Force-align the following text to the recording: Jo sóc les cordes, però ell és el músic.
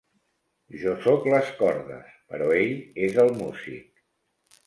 Jo 0.83 0.93
sóc 1.01 1.27
les 1.33 1.51
cordes, 1.59 2.15
però 2.33 2.49
ell 2.61 2.73
és 3.09 3.19
el 3.25 3.29
músic. 3.43 4.05